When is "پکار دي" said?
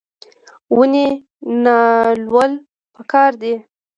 2.95-3.53